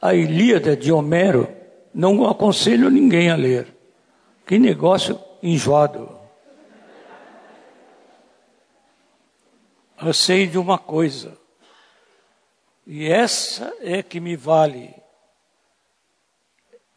[0.00, 1.48] a Ilíada de Homero.
[1.92, 3.74] Não aconselho ninguém a ler.
[4.46, 6.18] Que negócio enjoado.
[10.00, 11.36] Eu sei de uma coisa,
[12.86, 14.94] e essa é que me vale.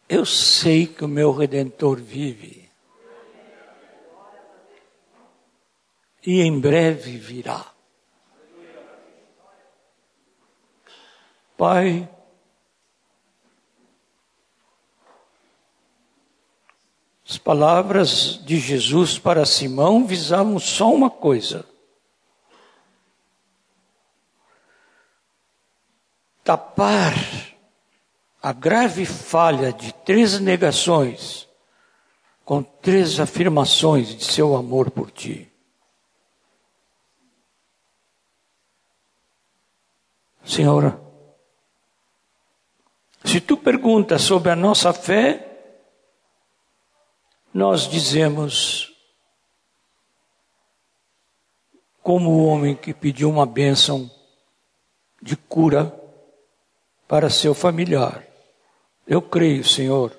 [0.07, 2.60] Eu sei que o meu redentor vive.
[6.25, 7.65] E em breve virá.
[11.57, 12.09] Pai,
[17.27, 21.65] as palavras de Jesus para Simão visavam só uma coisa:
[26.43, 27.13] tapar
[28.41, 31.47] a grave falha de três negações
[32.43, 35.50] com três afirmações de seu amor por ti.
[40.43, 40.99] Senhor,
[43.23, 45.47] Se tu perguntas sobre a nossa fé,
[47.53, 48.91] nós dizemos,
[52.01, 54.09] como o homem que pediu uma bênção
[55.21, 55.95] de cura
[57.07, 58.25] para seu familiar.
[59.05, 60.17] Eu creio, Senhor,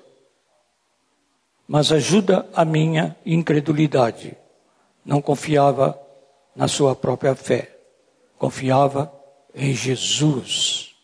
[1.67, 4.37] mas ajuda a minha incredulidade.
[5.03, 5.99] Não confiava
[6.55, 7.77] na sua própria fé,
[8.37, 9.11] confiava
[9.53, 10.95] em Jesus,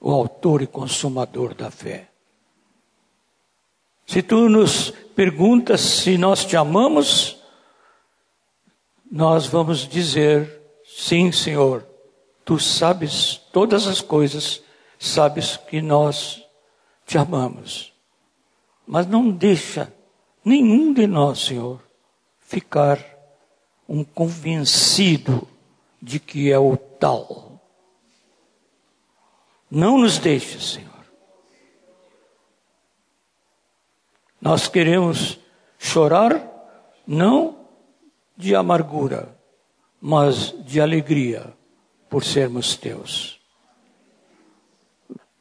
[0.00, 2.08] o autor e consumador da fé.
[4.06, 7.38] Se tu nos perguntas se nós te amamos,
[9.10, 11.86] nós vamos dizer: sim, Senhor,
[12.44, 14.62] tu sabes todas as coisas,
[14.98, 16.42] sabes que nós
[17.06, 17.92] te amamos.
[18.86, 19.92] Mas não deixa
[20.44, 21.80] nenhum de nós, Senhor,
[22.38, 23.02] ficar
[23.88, 25.48] um convencido
[26.00, 26.76] de que é o
[29.70, 30.92] Não nos deixe, Senhor.
[34.40, 35.38] Nós queremos
[35.78, 36.50] chorar
[37.06, 37.66] não
[38.36, 39.36] de amargura,
[40.00, 41.52] mas de alegria
[42.08, 43.40] por sermos teus.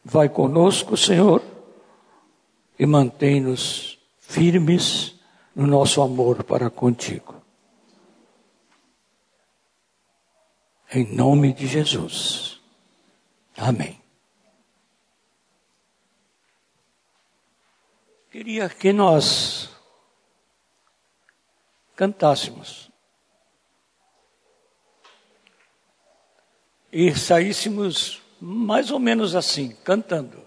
[0.04, 1.42] Vai conosco, Senhor,
[2.80, 5.16] e mantém-nos firmes
[5.56, 7.43] no nosso amor para contigo.
[10.96, 12.62] Em nome de Jesus.
[13.58, 14.00] Amém.
[18.30, 19.70] Queria que nós
[21.96, 22.92] cantássemos
[26.92, 30.44] e saíssemos mais ou menos assim, cantando.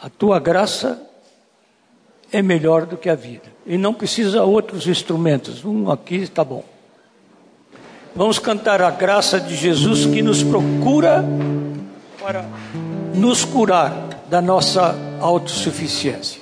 [0.00, 1.06] A tua graça
[2.32, 3.52] é melhor do que a vida.
[3.66, 5.62] E não precisa outros instrumentos.
[5.62, 6.77] Um aqui está bom.
[8.14, 11.24] Vamos cantar a graça de Jesus que nos procura
[12.20, 12.44] para
[13.14, 13.92] nos curar
[14.28, 16.40] da nossa autossuficiência.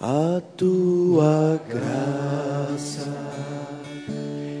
[0.00, 3.08] A tua graça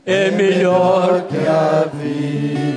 [0.05, 2.70] é melhor que a vida.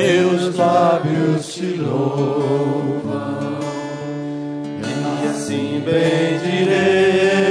[0.00, 3.60] Meus lábios te louvam.
[4.82, 7.49] E assim bendirei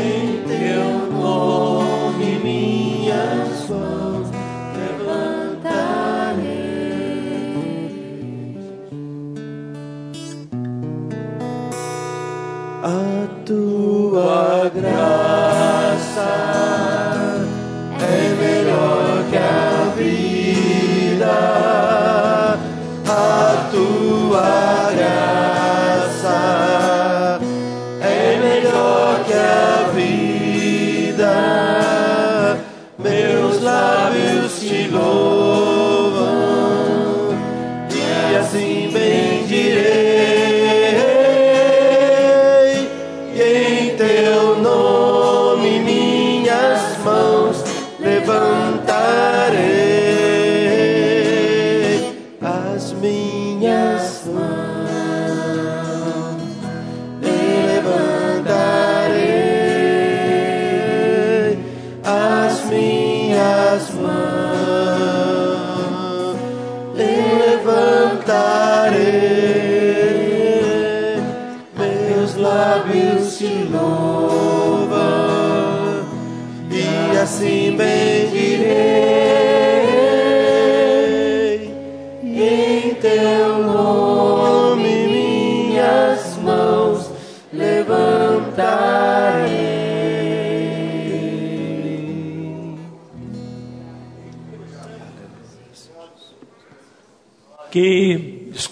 [0.00, 0.40] que,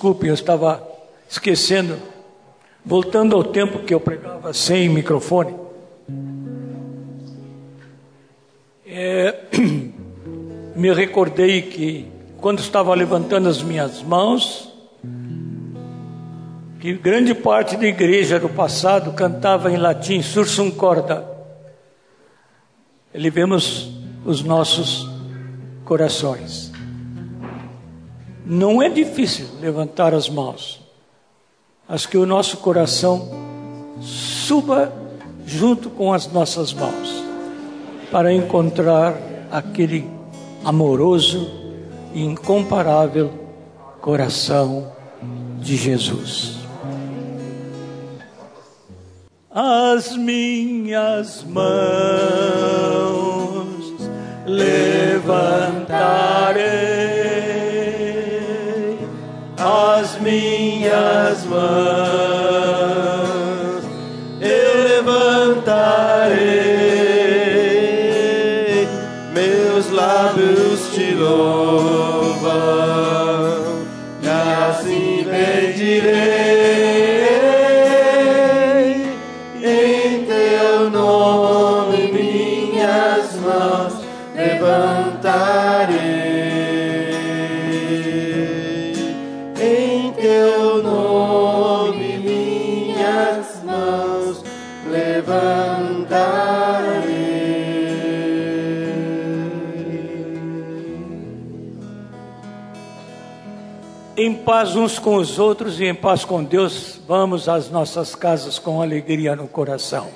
[0.09, 0.87] desculpem, eu estava
[1.29, 1.99] esquecendo.
[2.85, 5.55] Voltando ao tempo que eu pregava sem microfone.
[8.87, 9.45] É,
[10.75, 12.07] me recordei que
[12.41, 14.73] quando estava levantando as minhas mãos,
[16.81, 21.27] que grande parte da igreja do passado cantava em latim sursum corda.
[23.13, 23.93] Elevemos
[24.25, 25.07] os nossos
[25.85, 26.68] corações.
[28.51, 30.81] Não é difícil levantar as mãos.
[31.87, 33.29] Acho que o nosso coração
[34.01, 34.91] suba
[35.47, 37.23] junto com as nossas mãos
[38.11, 39.15] para encontrar
[39.51, 40.09] aquele
[40.65, 41.51] amoroso
[42.15, 43.31] e incomparável
[44.01, 44.93] coração
[45.61, 46.57] de Jesus.
[49.51, 51.69] As minhas mãos
[54.47, 55.29] levantarei,
[60.89, 61.45] minhas
[104.49, 108.81] paz uns com os outros e em paz com Deus, vamos às nossas casas com
[108.81, 110.09] alegria no coração.